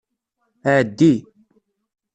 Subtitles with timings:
[0.75, 1.13] Ɛeddi.